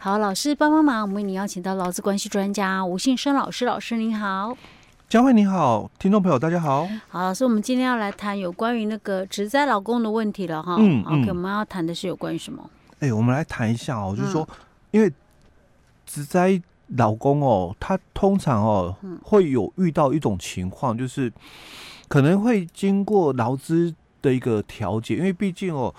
[0.00, 4.56] 好，老师帮帮忙，我们为你邀请到劳资关系专家吴信生老师，老师您好。
[5.08, 6.88] 佳慧你好，听众朋友大家好。
[7.08, 10.76] 好，老师，我们今天要来谈有关于那个职灾老公的问题了哈。
[10.78, 12.62] 嗯，嗯，OK，我们要谈的是有关于什么？
[13.00, 14.56] 哎、欸，我们来谈一下哦，就是说，嗯、
[14.92, 15.12] 因为
[16.06, 16.62] 职灾
[16.96, 21.32] 老公哦，他通常哦、嗯、会有遇到一种情况，就是
[22.06, 23.92] 可能会经过劳资
[24.22, 25.92] 的一个调解，因为毕竟哦，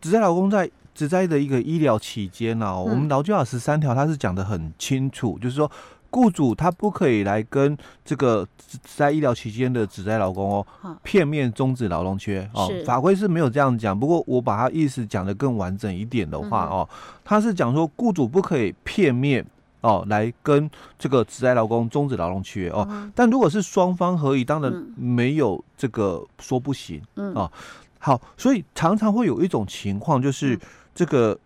[0.00, 0.68] 职灾老公在
[0.98, 5.70] 职灾的一个医疗期间呢、啊，嗯、我们劳基法十三条它是讲的很清楚，就是说。
[6.10, 8.48] 雇主他不可以来跟这个
[8.82, 10.66] 在医疗期间的职灾劳工哦，
[11.02, 14.00] 片面终止劳动契约哦，法规是没有这样讲。
[14.00, 16.88] 不过我把它意思讲得更完整一点的话哦，
[17.22, 19.44] 他是讲说雇主不可以片面
[19.82, 22.88] 哦来跟这个职灾劳工终止劳动契约哦。
[23.14, 27.52] 但如果是双方合意，当然没有这个说不行哦。
[27.98, 30.58] 好，所以常常会有一种情况，就是
[30.98, 31.38] 这个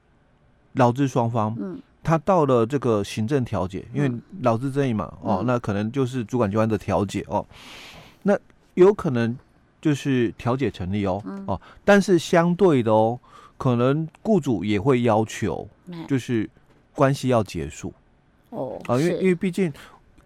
[0.72, 1.54] 劳资双方
[2.02, 7.44] 他到了这个行政调解，因为劳资争议嘛，嗯、哦，那可能就是主管机关的调解哦，
[8.22, 8.34] 那
[8.72, 9.36] 有可能
[9.78, 13.20] 就是调解成立哦，嗯、哦，但是相对的哦，
[13.58, 15.68] 可能雇主也会要求，
[16.08, 16.48] 就是
[16.94, 17.92] 关系要结束。
[18.48, 19.70] 哦，啊，因为因为毕竟。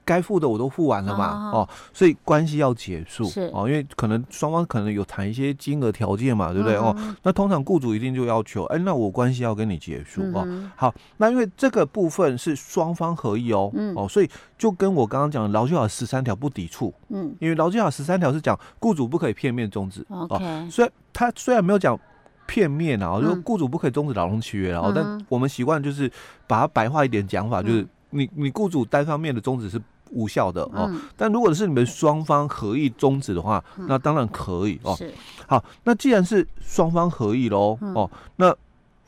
[0.07, 3.51] 该付的我都付完了嘛，哦，所以关系要结束是。
[3.53, 6.77] 哦，因为可能双方可能有谈一些金额条件嘛，对不对？
[6.77, 6.97] 哦？
[7.25, 10.47] 那通常雇主一定就要求，哎，那我关系要跟你结束哦。
[10.77, 20.41] 好，那因为这个部分是双方合意哦，哦，所以就跟我刚刚讲的劳基法十三条不抵触，嗯，因为劳基法十三条是讲雇主不可以片面终止哦，
[20.71, 21.99] 虽然他虽然没有讲
[22.47, 26.09] 片面啊，就是雇主不可以终止劳动契约啊，但我们习惯就是
[26.47, 29.83] 把它白话一点讲法，就是你你雇主单方面的终止是。
[30.11, 34.95] 无效的哦，但如果是你们双方合意终止的话，那当然可以哦。
[34.97, 35.13] 是，
[35.47, 38.55] 好，那既然是双方合意喽哦，那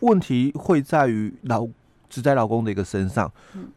[0.01, 1.67] 问题会在于老
[2.09, 3.31] 只在老公的一个身上。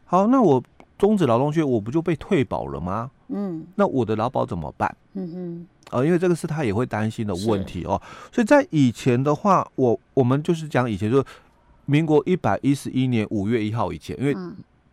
[0.05, 0.61] 好，那我
[0.97, 3.09] 终止劳动契约，我不就被退保了吗？
[3.29, 4.93] 嗯，那我的劳保怎么办？
[5.13, 8.01] 嗯嗯，啊，因为这个是他也会担心的问题哦。
[8.31, 11.25] 所以在以前的话，我我们就是讲以前，就是
[11.85, 14.35] 民国一百一十一年五月一号以前，因为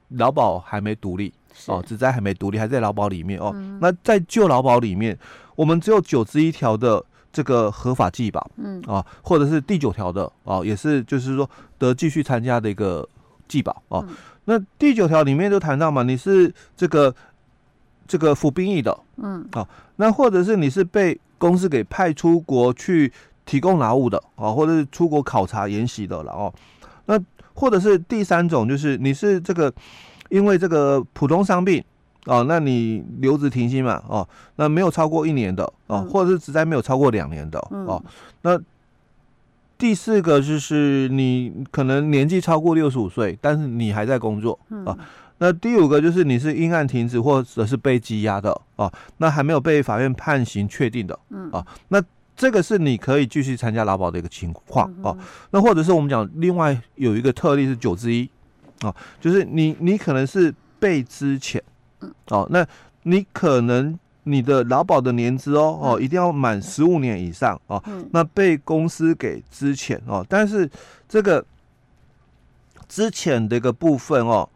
[0.09, 1.33] 劳保还没独立。
[1.67, 3.51] 哦，职灾还没独立，还在劳保里面哦。
[3.57, 5.19] 嗯、那在旧劳保里面，
[5.57, 13.09] 我们只有九十一条的这个合法继保，嗯啊，或者是第九条的哦，也是就是说得继续参加的一个
[13.49, 14.05] 继保哦。
[14.09, 14.15] 嗯、
[14.45, 17.13] 那第九条里面就谈到嘛，你是这个
[18.07, 23.13] 这个服兵役的，嗯啊，那或者是你是被公司给派出国去
[23.45, 26.55] 提供劳务的啊，或者是出国考察研习的了哦。
[27.09, 27.21] 那
[27.55, 29.75] 或者是第三种，就是你是这个。
[30.31, 31.83] 因为这个普通伤病
[32.27, 38.05] 哦，那你留职停薪嘛哦，那没有超过一年的哦，或者是职灾没有超过两年的哦。
[38.43, 38.61] 那
[39.79, 44.95] 第四个就是你可能年纪超过六十五岁，但是你还在工作啊。
[45.39, 51.19] 那第五个就是你是因案停止或者是被羁押的啊，那还没有被法院判刑确定的
[51.53, 51.67] 啊。
[51.89, 51.99] 那
[52.39, 55.15] 这个是你可以继续参加劳保的一个情况哦。
[55.51, 58.27] 那或者是我们讲另外有一个特例是九之一。
[58.83, 61.61] 哦，就是你，你可能是被支遣，
[62.29, 62.65] 哦，那
[63.03, 67.83] 你可能你的劳保的年资哦，哦，一定要满十五年以上哦，
[68.13, 70.71] 那被公司给支遣哦，但是
[71.09, 71.45] 这个
[72.87, 74.49] 支遣的一个部分哦，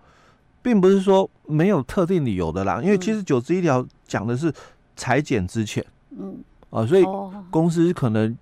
[0.63, 4.55] 并不是说没有特定理由的啦，因为其实九之一条讲的是
[4.95, 5.83] 裁减之遣，
[6.17, 6.39] 嗯，
[6.73, 7.05] 啊，所以
[7.51, 8.37] 公司可能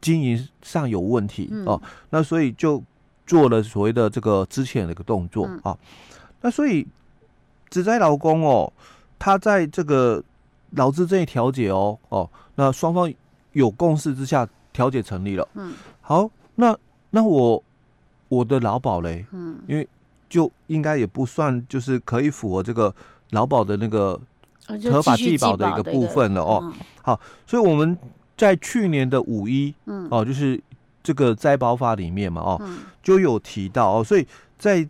[0.00, 1.78] 经营上有问题哦，
[2.08, 2.82] 那所以就。
[3.24, 5.78] 做了所谓的这个之前的一个动作啊，
[6.40, 6.86] 那所以
[7.70, 8.70] 只在劳工哦，
[9.16, 10.22] 他在这个
[10.72, 13.10] 劳资争议调解哦哦，那双方
[13.52, 15.48] 有共识之下调解成立了。
[15.54, 16.76] 嗯，好，那
[17.10, 17.62] 那我
[18.28, 19.88] 我的劳保嘞，嗯，因为
[20.28, 22.92] 就应该也不算就是可以符合这个
[23.30, 24.20] 劳保的那个
[24.66, 26.72] 合法继保的一个部分了哦。
[27.02, 27.96] 好，所以我们
[28.36, 30.60] 在去年的五一，嗯，哦，就是。
[31.04, 32.62] 这个灾保法里面嘛，哦，
[33.02, 34.24] 就有提到哦，所以
[34.56, 34.88] 在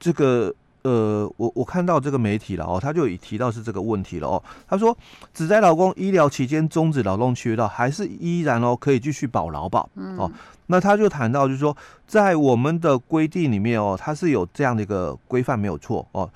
[0.00, 0.50] 这个
[0.80, 4.42] 呃，我我看到这个媒体了哦，他就已提到是这个问题了哦。
[4.66, 4.96] 他说，
[5.34, 9.86] 只在劳工医疗期间终止劳动契约到，还是依然哦可以继续保劳保
[10.16, 10.32] 哦。
[10.68, 11.76] 那他就谈到就是说，
[12.06, 16.30] 在我们的规定里面哦，它是有这样的一个规范没有错哦。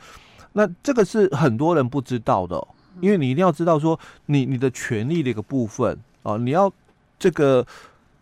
[0.59, 2.69] 那这个是很多人不知道的，
[3.01, 6.71] 因为你一定要知道说你你的权利的一个部分啊，你要
[7.19, 7.65] 这个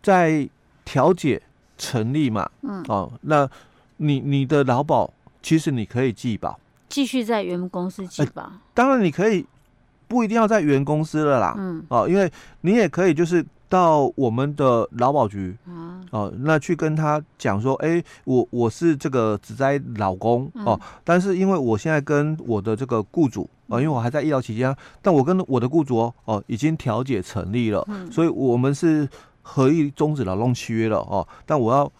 [0.03, 0.49] 在。
[0.89, 1.43] 调解
[1.77, 2.49] 成立嘛？
[2.63, 3.51] 嗯，哦，那
[3.97, 5.13] 你你的劳保
[5.43, 8.53] 其实你可以继保，继续在原公司继保。
[8.73, 9.45] 当然你可以
[10.07, 11.57] 不一定要在原公司了啦。
[11.59, 12.31] 嗯，哦，因为
[12.61, 29.09] 你也可以就是到我们的劳保局啊，哦，那去跟他讲说，哎，我我是这个只在老公哦，但是因为我现在跟我的这个雇主啊，因为我还在医疗期间，但我跟我的雇主哦哦已经调解成立了，所以我们是
[29.43, 31.91] 合意终止劳动契约了哦，但我要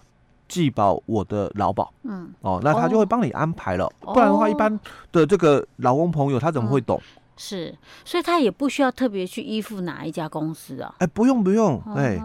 [0.47, 4.79] 继保我的劳保，嗯，哦，那他就会帮你安排了，不然的话，一般
[5.11, 7.01] 的这个劳工朋友他怎么会懂？
[7.39, 10.95] 是，所以他也不需要特别去依附哪一家公司啊？
[10.99, 12.19] 哎，不用不用，哎，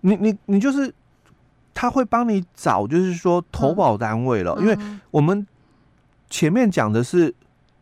[0.00, 0.92] 你你你就是
[1.72, 4.76] 他会帮你找，就是说投保单位了，因为
[5.12, 5.46] 我们
[6.28, 7.32] 前面讲的是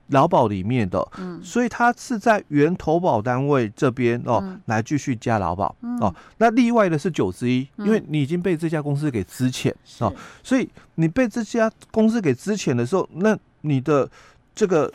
[0.08, 6.14] 劳保里面的，嗯，所以他是在原投保单位这边哦来继续加劳保哦。
[6.36, 14.06] 那例外的是九之一，因为你已经被这家公司给资遣哦，所以你被这家公司给资遣的时候，那你的
[14.54, 14.92] 这个。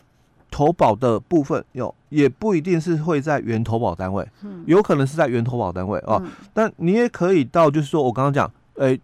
[0.56, 4.26] 投保的部分有，也不一定是会在原投保单位，
[4.66, 6.24] 有可能是在原投保单位哦。
[6.54, 8.98] 但你也可以到，就是说我刚刚讲，哎，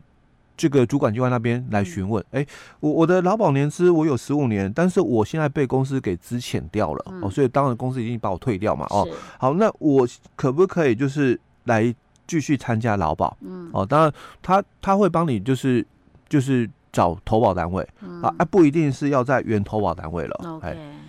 [0.56, 2.48] 这个主管机关那边来询问，哎，
[2.80, 9.06] 我我的劳保年资我有十五年，但是我现在被公司给资遣掉了哦，所以当然公司已经把我退掉嘛哦。
[9.38, 10.08] 好，那我
[10.38, 11.94] 可不可以就是来
[12.26, 13.36] 继续参加劳保？
[13.42, 15.86] 嗯，哦，当然他他会帮你就是
[16.30, 17.86] 就是找投保单位
[18.24, 20.42] 啊，啊不一定是要在原投保单位了。
[20.46, 21.01] OK。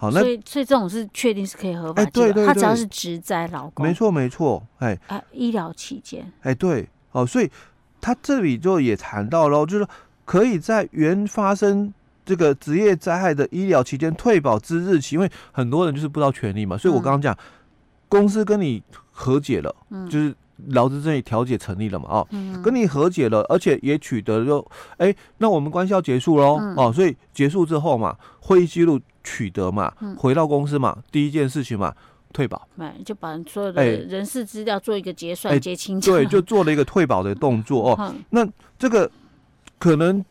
[0.00, 7.50] 好，那所以所以这种是确定是可以合法，对对，他只要是职灾劳工，没错没错，哎，啊，医疗期间，哎，对，哦，所以
[8.00, 9.86] 他这里就也谈到了，就是
[10.24, 11.92] 可以在原发生
[12.24, 17.36] 这个职业灾害的医疗期间退保之日起，因为很多人就是不知道权利嘛，所以我刚刚讲，
[18.08, 20.34] 公司跟你和解了，嗯，就是。
[20.72, 22.06] 劳资争议调解成立了嘛？
[22.10, 22.28] 哦，
[22.62, 24.62] 跟你和解了，而且也取得了，
[24.98, 31.94] 哎，那我们关系要结束喽，哦，所以结束之后嘛，会议记录取得嘛，回到公司嘛，第一件事情嘛，
[32.32, 38.14] 退保，对，就把所有的人事资料做一个结算、结清账，对，就做了一个退保的动作哦。
[38.30, 38.46] 那
[38.78, 39.10] 这个
[39.78, 40.24] 可能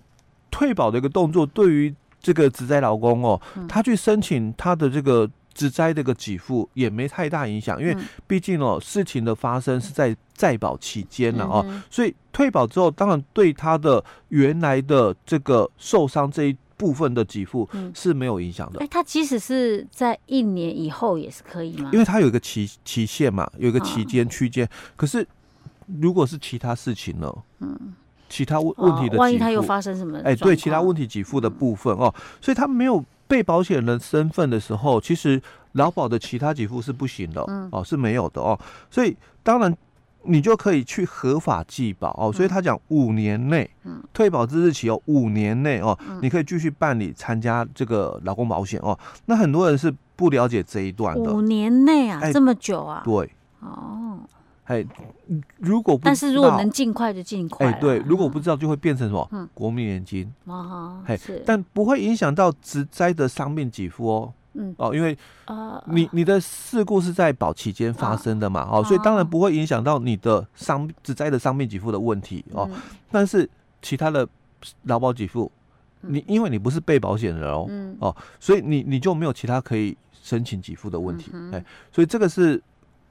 [0.52, 5.30] 退保的一个动作，对于这个职灾劳工哦，他去申请他的这个。
[5.52, 18.80] 职灾这个给付也没太大影响，因为毕竟哦，事情的发生是在在保期间了哦，所以退保之后，当然对他的原来的这个受伤这一部分的给付是没有影响的。
[18.80, 21.92] 哎，它即使是在一年以后也是可以吗？
[21.94, 24.68] 因为它有一个期期限嘛，有一个期间区间。
[24.96, 25.28] 可是
[26.00, 27.32] 如果是其他事情呢？
[27.60, 27.78] 嗯，
[28.30, 30.20] 其他问问题的，万一他又发生什么？
[30.24, 32.12] 哎，对，其他问题给付的部分哦，
[32.42, 33.04] 所以他没有。
[33.30, 35.40] 被保险人身份的时候，其实
[35.74, 38.60] 劳保的其他给付是不行的，嗯、哦，是没有的哦。
[38.90, 39.72] 所以当然
[40.24, 42.32] 你就可以去合法寄保哦。
[42.32, 48.98] 所以他讲五年内，嗯，退保之日起哦，五年内哦，嗯、你可以继续办理参加这个劳工保险哦。
[49.26, 53.02] 那很多人是不了解这一段的，五年内啊，欸、这么久啊？
[53.04, 53.32] 对，
[53.62, 54.20] 哦。
[54.66, 54.86] 哎，
[55.58, 57.66] 如果不但是如果能尽快就尽快。
[57.66, 59.28] 哎，对，如果不知道就会变成什么？
[59.32, 60.32] 嗯，国民年金。
[60.46, 64.32] 哦，哎，是，但不会影响到职灾的伤病给付哦。
[64.60, 72.70] 嗯，哦，因为啊，你你的事故是在保期间发生的嘛，哦，所以当然不会影响到你的伤只灾的伤病给付的问题哦。
[73.10, 73.50] 但是
[73.82, 74.28] 其他的
[74.84, 75.52] 劳保给付，
[76.02, 77.68] 你因为你不是被保险人哦，
[78.00, 81.32] 哦，所以你你就没有其他可以申请给付的问题。
[81.52, 82.62] 哎，所以这个是。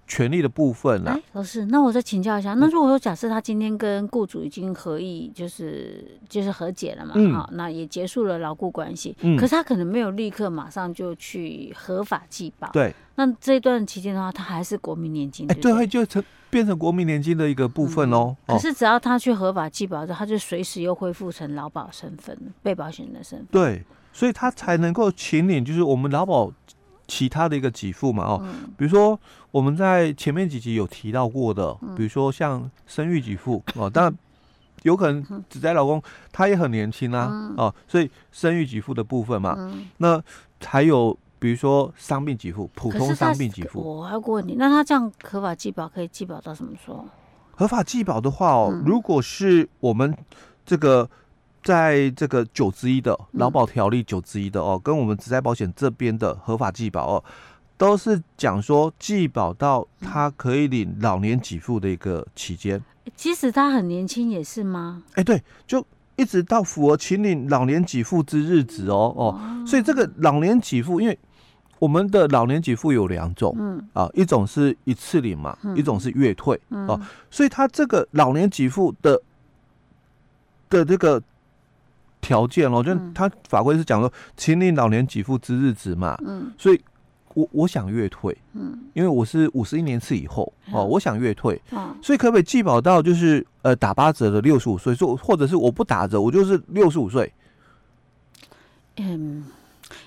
[0.09, 1.13] 权利的部分呢？
[1.15, 18.35] 哎，老师，那我再请教一下，那如果说假设他今天跟雇主已经合意，就是就是和解了嘛，好、嗯，那也结束了劳雇关系，嗯、可是他可能没有立刻马上就去合法寄保，对，那这一段期间的话，他还是国民年金，哎，对，会就成变成国民年金的一个部分喽。
[18.47, 26.51] 嗯、可是只要他去合法寄保之后，他就随时又恢复成劳保身份，被保险人的身份，对，所以他才能够请领，就是我们劳保。
[27.09, 28.47] 其他的一个给付嘛，哦，
[28.77, 29.19] 比如说
[29.51, 34.15] 我们在前面几集有提到过的，比如说像生育给付哦， 当然
[34.83, 36.01] 有可能只在老公
[36.31, 39.57] 他也很年轻啊，哦，所以生育给付的部分嘛，
[39.97, 40.23] 那
[40.63, 43.81] 还有比如说伤病给付，普通伤病给付。
[43.81, 47.07] 我还有个问题，那他这样合法计保可以计保到什么时候？
[47.57, 50.15] 合法计保的话哦，如果是我们
[50.67, 51.09] 这个。
[51.69, 57.25] 在这个九之一的劳保条例九之一的哦，跟我们职灾保险这边的合法计保哦，
[57.77, 62.83] 都是讲说计保到他可以领老年给付的一个期间。
[63.15, 65.03] 即使他很年轻也是吗？
[65.13, 71.19] 哎，对，就一直到符合请领老年给付之日子哦哦，所以这个老年给付，因为
[71.79, 76.99] 我们的老年给付有两种，嗯啊，一种是一次领嘛，一种是月退哦，
[77.31, 79.21] 所以他这个老年给付的
[80.71, 81.23] 的这个。
[82.29, 86.79] 条件哦，就他法规是讲说，请你老年给付之日子嘛，嗯，所以
[87.33, 97.33] 我我想月退，嗯，因为我是五十一年次以后哦，我想月退，哦，所以可不可以既保到就是呃打八折的六十五岁，说或者是我不打折，我就是六十五岁？
[98.99, 99.47] 嗯，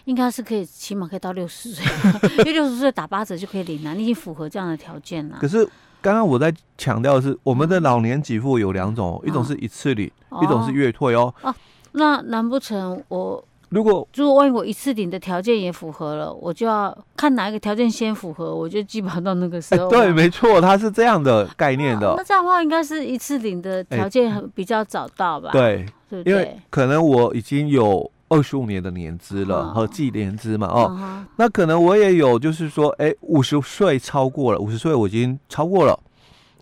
[0.06, 1.84] 应该是可以，起码可以到六十岁，
[2.38, 5.40] 因为六十岁打八折就可以领了，你已经符合这样的条件了。
[5.42, 5.68] 可是
[6.02, 10.12] 刚刚我在强调的是，我们的老年给付有两种，一种是一次领，
[10.42, 11.34] 一种是月退哦。
[11.42, 11.56] 哦，
[11.94, 13.44] 那难不成我？
[13.70, 19.88] 如果如果万一我一次领的条件也符合了，我就要看哪一个条件先符合，我就基本上到那个时候。
[19.88, 22.10] 欸、 对，没错，它是这样的概念的。
[22.10, 25.52] 啊、那这样的话，应该是一次领的条件比较早到吧？
[25.54, 35.98] 欸、对，因为可能我已经有二十五年的年资了，和计年资嘛，哦，哦那可能我也有，就是说，哎、欸，五十岁超过了，五十岁我已经超过了，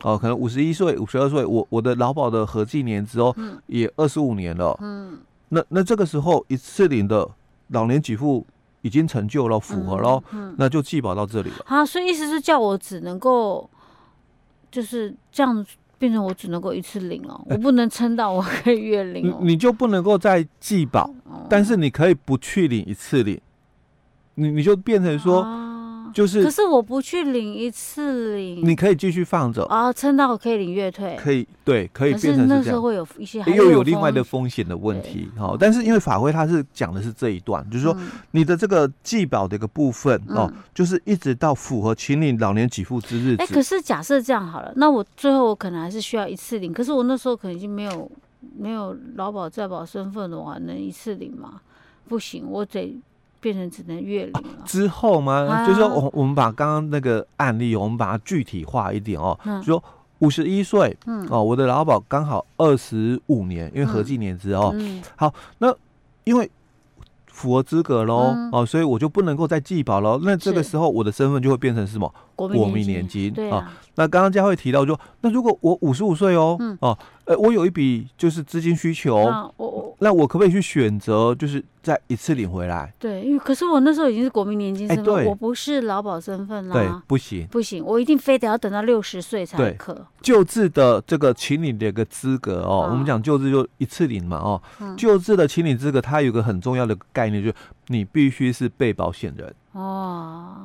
[0.03, 5.17] 哦，可能五十一岁、五十二岁，我我的劳保的合计年资哦，嗯、也二十五年了，嗯。
[5.49, 7.27] 那那这个时候一次领的
[7.69, 8.45] 老年给付
[8.81, 10.23] 已经成就了，符合了，
[10.57, 11.57] 那就计保到这里了。
[11.65, 13.69] 啊，所以意思是叫我只能够
[14.71, 15.65] 就是这样
[15.97, 23.41] 变成我只能够一次领哦，欸、我不能撑到我可以月领、哦你，你就不能够再计保，哦、但是你可以不去领一次领，
[24.35, 25.41] 你你就变成说。
[25.41, 25.65] 啊
[26.13, 32.57] 就是，可是我不去领一次领，你可以继续放着啊，撑到我可以领月退，可以对，可以变成是这样。
[32.57, 35.27] 那时候会有一些，又有另外的风险的问题。
[35.37, 37.95] 哈，但是因为法规它是讲的是这一段，就是说
[38.31, 43.35] 你的这个计保的一个部分哦，就是一直到符合请领老年给付之日。
[43.37, 48.11] 哎，可是假设这样好了，那我最后我可能还是需要一次领，可是我那时候可能已经没有
[48.57, 51.61] 没有劳保在保身份的话，能一次领吗？
[52.07, 52.99] 不行，我得。
[53.39, 55.46] 变成只能月领了、啊、之后吗？
[55.50, 59.38] 啊、就是说，我我们把刚刚那个案例，我们把它具体化一点哦。
[59.46, 59.84] 嗯、就说
[60.19, 64.72] 五十一岁，嗯，哦，我的劳保刚好二十五年，因为合计年资哦。
[64.75, 65.74] 嗯、好，那
[66.25, 66.50] 因为
[67.27, 70.19] 符合资格喽，嗯、哦，所以我就不能够再计保喽。
[70.24, 72.13] 那这个时候，我的身份就会变成什么？
[72.36, 73.31] 国民年金。
[73.31, 73.72] 对啊。
[73.96, 79.15] 那刚刚佳慧提到说，那如果我五十五岁哦，嗯、哦，呃，我有一笔就是资金需求，
[79.58, 79.67] 我
[79.99, 82.93] 那我可不可以去选择，就是再一次领回来？
[82.97, 90.05] 对，因为可是我那时候已经是国民年金身份，我不是劳保身份啦，对，不行，不行，我一定非得要等到六十岁才可。
[90.21, 94.61] 救治的这个请领的一个资格哦，啊、我们讲救治就一次领嘛哦，
[94.95, 97.55] 旧制、嗯、的请领资格它有个很重要的概念，就是
[97.87, 99.53] 你必须是被保险人。
[99.73, 100.55] 哦。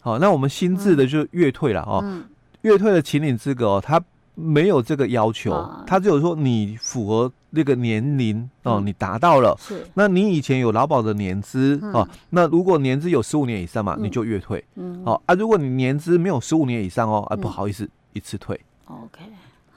[0.00, 2.00] 好，那我们新制的就月退了哦。
[2.04, 2.20] 嗯。
[2.20, 2.24] 嗯
[2.62, 4.02] 月退的请领资格哦，他
[4.40, 5.50] 没有这个要求，
[5.84, 19.20] 他、啊、只有说你符合那个年龄哦，嗯、你达到了，是，那你以前有劳保的年资、嗯、哦，那如果年资有十五年以上嘛，嗯、你就月退，嗯，好啊，如果你年资没有十五年以上哦，啊，不好意思，嗯、一次退，OK，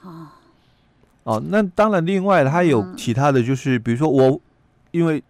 [0.00, 0.10] 好，
[1.24, 4.40] 哦，那当然，另外他有其他的就是，嗯、比如说我
[4.92, 5.22] 因为。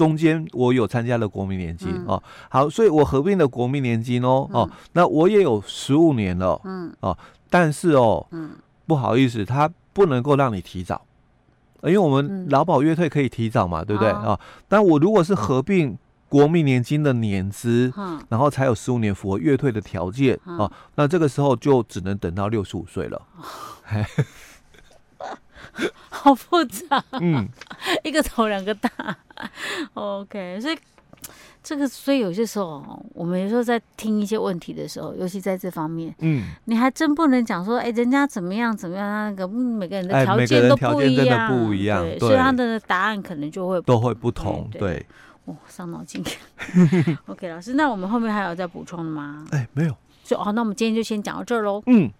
[0.00, 6.90] 中间我有参加了国民年金、嗯、哦，好，所以我合并了国民年金哦、嗯、哦，那我也有十五年了，嗯。
[7.00, 7.14] 哦，
[7.50, 8.52] 但是哦，嗯，
[8.86, 11.04] 不好意思，他不能够让你提早，
[11.82, 14.08] 因为我们劳保月退可以提早嘛，嗯、对不对？
[14.10, 14.40] 啊、哦？
[14.68, 15.98] 但我如果是合并
[16.30, 23.20] 国民年金的年资，嗯，然后才有十五年符合月退的条件、嗯、哦，那这个时候就只能等到六十五岁了。
[23.92, 24.02] 嗯
[26.08, 27.48] 好复杂，嗯，
[28.04, 28.90] 一个头两个大
[29.94, 30.78] ，OK，所以
[31.62, 45.04] 这个，所以有些时候，我们有时候在听一些问题的时候，尤其在这方面，嗯，你还真不能讲说，哎，人家怎么样怎么样，那个每个人的条件都不一样，不一样，对，所以他的答案可能就会都会不同，对，
[45.44, 46.24] 哦，伤脑筋。
[47.26, 49.44] OK，老师，那我们后面还有再补充的吗？
[49.50, 51.82] 哎，没有，就哦，那我们今天就先讲到这儿喽。
[51.86, 52.10] 嗯。